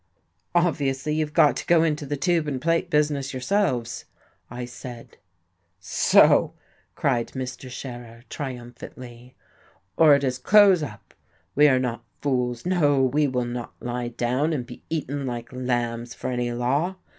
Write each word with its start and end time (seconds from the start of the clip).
"Obviously 0.55 1.13
you've 1.13 1.31
got 1.31 1.55
to 1.57 1.65
go 1.67 1.83
into 1.83 2.07
the 2.07 2.17
tube 2.17 2.47
and 2.47 2.59
plate 2.59 2.89
business 2.89 3.35
yourselves," 3.35 4.05
I 4.49 4.65
said. 4.65 5.19
"So!" 5.79 6.55
cried 6.95 7.27
Mr. 7.33 7.69
Scherer, 7.69 8.23
triumphantly, 8.27 9.35
"or 9.97 10.15
it 10.15 10.23
is 10.23 10.39
close 10.39 10.81
up. 10.81 11.13
We 11.53 11.67
are 11.67 11.77
not 11.77 12.03
fools, 12.19 12.65
no, 12.65 13.03
we 13.03 13.27
will 13.27 13.45
not 13.45 13.75
lie 13.79 14.07
down 14.07 14.53
and 14.53 14.65
be 14.65 14.81
eaten 14.89 15.27
like 15.27 15.53
lambs 15.53 16.15
for 16.15 16.31
any 16.31 16.51
law. 16.51 16.95